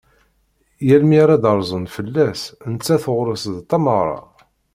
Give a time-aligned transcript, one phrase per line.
[0.87, 4.19] Yal mi ara d-rzun fell-as, nettat ɣur-s d tameɣra.